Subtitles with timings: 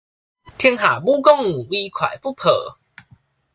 [0.57, 2.51] 天下武功，唯快不破